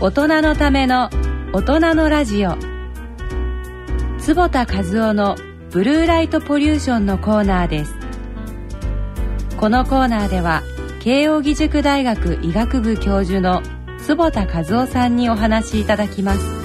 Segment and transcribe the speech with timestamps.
[0.00, 1.10] 大人のための
[1.52, 2.56] 大人のラジオ。
[4.20, 5.34] 坪田和夫の
[5.72, 7.96] ブルーライトポリューションのコーナーです。
[9.56, 10.62] このコーナーでは
[11.00, 13.60] 慶應義塾大学医学部教授の
[13.98, 16.58] 坪田和夫さんにお話しいただきます。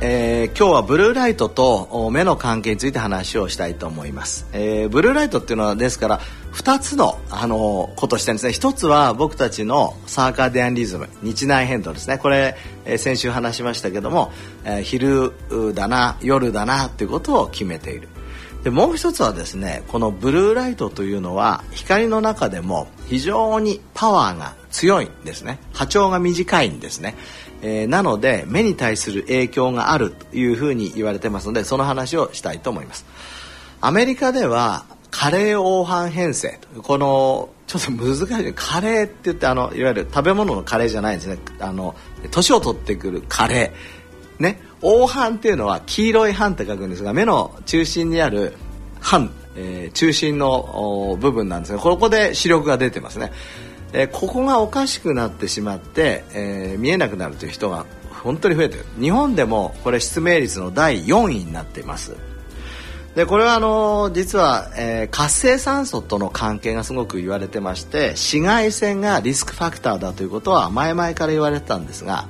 [0.00, 6.20] えー、今日はブルーライトと目の関係について話をしたいと思います、えー、ブルーライトっていうのはですから
[6.56, 8.52] 2つの、あのことしてるんですね。
[8.70, 12.16] 1つは僕たちのサーカーディアンリズム日内変動ですね。
[12.16, 14.32] これ、え、先週話しましたけども、
[14.64, 15.34] え、昼
[15.74, 18.08] だな夜だなっていうことを決めている。
[18.64, 25.60] でもう一つはですねこのブルーライトというのは光の中でも非常にパワーが強いんですね。
[25.72, 27.14] 波長が短いんですね。
[27.62, 33.06] えー、なので目に対する影響があるというふうに言われてますのでその話をしたいと思います。
[33.80, 38.52] アメリカでは加齢黄斑変性このちょっと難しい。
[38.54, 41.38] 加齢って言ってあのいわゆる食べ物の加齢じゃないんですね。
[41.58, 41.94] あの
[42.30, 43.72] 年を取ってくる加齢
[44.38, 44.60] ね。
[44.80, 48.54] 黄斑っていうのは黄色い斑って書くんですが目の中心にある
[49.00, 53.32] 斑、えー、中心の部分なんですがここで視力が出てますね。
[53.92, 58.84] えー、ここがおかしくなってしまって、えー、見えなくなるという人が本当に増えてる。
[59.00, 62.16] 日本でもこれ失明率の第4位になっています。
[63.16, 72.28] でこれはあの実は、えー、活性酸素との関係がすごく言われてまして紫外線がリスクファクターだということは前々から言われてたんですが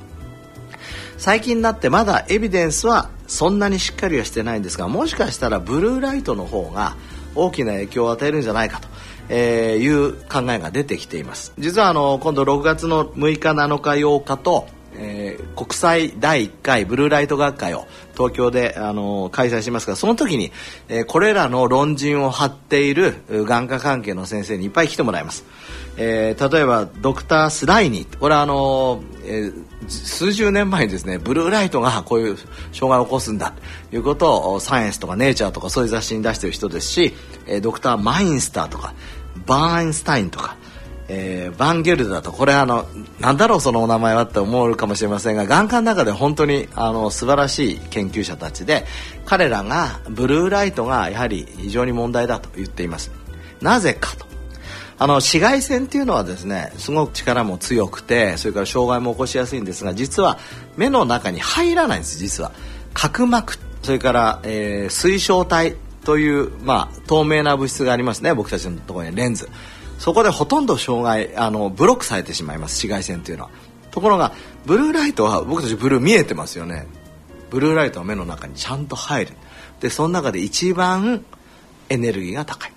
[1.19, 6.97] 最近になってまだエビデンスはそんなにしっかりはしてないんですがもしかしたらブルーライトの方が
[7.34, 8.87] 大きな影響を与えるんじゃないかと
[9.29, 11.53] えー、いう考えが出てきています。
[11.59, 14.69] 実はあの今度6月の6日7日8日と、
[15.56, 20.52] 国際第1回ブルーライト学会を東京であの開催しますがその時に、
[20.88, 25.44] え、これらの論陣を張っている眼科関係の先生にいっぱい来てもらいます、
[25.96, 28.18] えー、例えばドクター・スライニー。
[28.18, 32.36] これはあの、えー、数十年前にですねブルーライトがこういう
[32.72, 33.55] 障害を起こすんだ。
[33.90, 37.14] ということをサイエンスとかネイチャーとかそういう雑誌に出してる人ですし、
[37.46, 38.95] え、ドクター・マインスターとか
[39.46, 40.56] バーンスタインとか、
[41.08, 42.86] えー、バンゲルダとこれあの
[43.20, 48.86] なんだろうそのお名前はって思うかもしれませんが眼科の中で本当にあの素晴らしい研究者たちで
[49.24, 53.12] 彼らがブルーライトがやはり非常に問題だと言っています。
[53.61, 54.27] なぜかと。
[54.98, 60.39] あの紫外線っていうのはですねすごく力も強くてそれから障害も起こしやすいんですが実は
[60.78, 62.52] 目の中に入らないんです実は。
[62.95, 69.48] 角膜それから、えー、水晶体という、まあ、透明な物質がありますね僕たちのところにレンズ。
[69.98, 73.51] そこでほとんど障害あのブロックされてしまいます紫外線というのは。
[73.90, 74.33] ところが
[74.67, 76.86] ブルーライトは僕たちブルー見えてますよね。
[77.48, 79.33] ブルーライトは目の中にちゃんと入る。
[79.80, 81.24] でその中で一番
[81.89, 82.73] エネルギーが高い。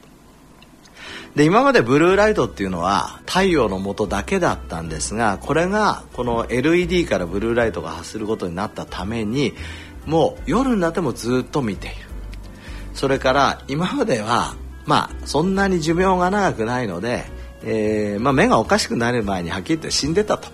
[1.35, 9.53] で今までブルーライトっていうのは太陽の下だけだったんですがこれがこの LED からブルーライトが発することになったために
[10.05, 11.95] もう夜になってもずっと見ている。
[12.93, 14.55] それから今までは
[14.89, 17.25] まあそんなに寿命が長くないので、
[17.63, 20.49] えーまあ、目がおかしくなる前にはっきり言って死んでたと。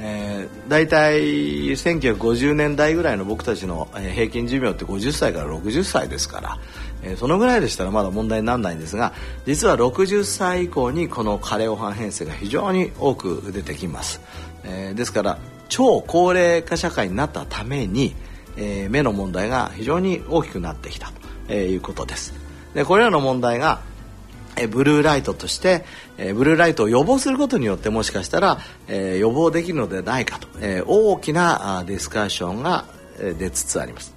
[0.00, 6.58] えー、大体1950年代ぐらいの僕たちの平均寿命って50歳から60歳ですから、
[7.02, 9.12] えー、そのぐらいでしたらまだ問題にならないんですが
[9.44, 14.20] 実は60歳以降にこの加齢黄斑変性が非常に多く出てきます、
[14.62, 18.14] えー、ですから超高齢化社会になったために、
[18.56, 21.12] え、目の問題が非常に大きくなってきた
[21.48, 22.32] えー、いうことです
[22.74, 23.80] でこれらの問題が
[24.60, 25.84] えブルーライトとして、
[26.16, 28.58] えブルーライトを予防することによってもしかしたら、
[28.88, 32.86] え予防できるのではないかと、え大きなディスカッションが、
[33.20, 34.14] え出つつあります。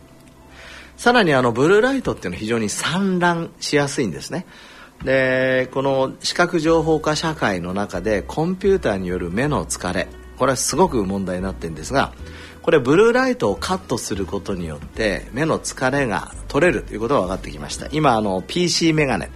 [0.97, 4.45] さらにあのブルーライトっていうのは非常に散乱しやすいんですね。
[5.03, 10.07] でこの視覚情報化社会の中でコンピューターによる目の疲れ
[10.37, 12.13] これはすごく問題になってるんですが
[12.61, 17.87] これブルーライトをカットすることによって目の疲れが取れるということが分かってきました。
[17.91, 19.31] 今あの PC メガネ、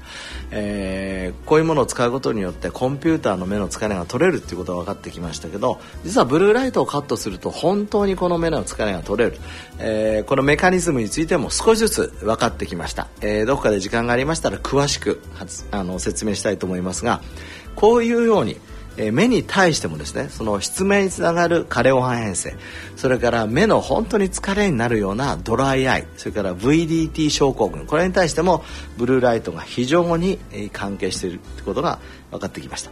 [0.51, 9.37] えー、こういうものを使うことによってコンピューターの目の疲れが取れるということが分かってきましたけど実はブルーライトをカットすると本当にこの目の疲れが取れる、
[9.79, 15.21] えー、このメカニズムについても少しずつ分かってきました、えー、どこかで時間がありましたら詳しく
[15.71, 17.21] あの説明したいと思いますが
[17.75, 18.57] こういうように
[18.97, 22.55] え目に対してもですねその失明につながる加齢黄斑変性
[22.95, 28.63] それから目の本当に疲れになるようなドライアイそれから VDT 症候群これに対しても
[28.97, 30.39] ブルーライトが非常に
[30.71, 31.99] 関係しているということが
[32.31, 32.91] 分かってきました。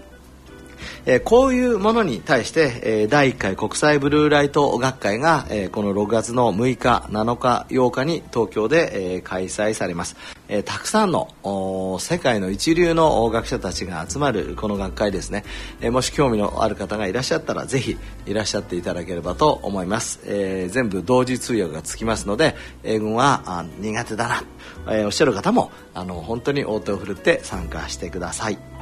[1.06, 10.16] えー、こういうものに対して、えー、第1回国際ブルーライト学会が、えー、この6月の6日7日8日に東京で、え、開催されます、
[10.48, 11.30] えー、たくさんの
[12.00, 15.44] 世界の一流の学者たちが集まるこの学会ですね、
[15.82, 24.44] えー、もし興味のある方がいらっしゃったらぜひいらっしゃっていただければと思います、えー、全部同時通訳がつきますので英語は苦手だな、
[24.94, 28.73] え、おっしゃる方もあの本当に応答を振るって参加してください。